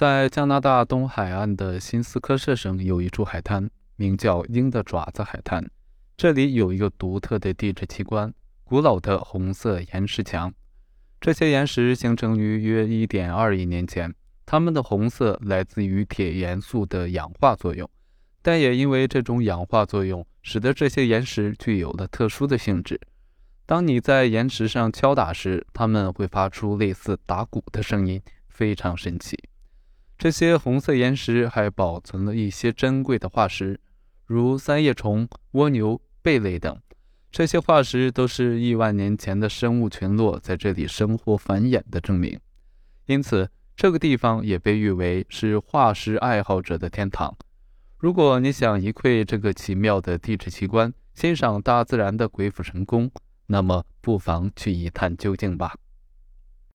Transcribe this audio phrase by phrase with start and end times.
[0.00, 5.62] 在加拿大东海岸的新斯科舍省有一处海滩，名叫鹰的爪子海滩。
[6.16, 8.32] 这里有一个独特的地质奇观——
[8.64, 10.50] 古老的红色岩石墙。
[11.20, 14.14] 这些岩石形成于约1.2亿年前，
[14.46, 17.86] 它们的红色来自于铁元素的氧化作用，
[18.40, 22.98] 但也因为这种氧化作用，使得这些岩石具有了特殊的性质。
[23.66, 29.38] 当你在岩石上敲打时，它们会发出类似打鼓的声音，非常神奇。
[30.20, 33.80] 这些红色岩石还保存了一些珍贵的化石，
[34.26, 36.78] 如三叶虫、蜗牛、贝类等。
[37.30, 42.38] 这些化石都是亿万年前的生物群落在这里生活繁衍的证明。
[43.06, 47.34] 因此，这个地方也被誉为是化石爱好者的天堂。
[47.96, 53.10] 如果你想一窥这个奇妙的地质奇观，欣赏大自然的鬼斧神工，
[53.46, 55.74] 那么不妨去一探究竟吧。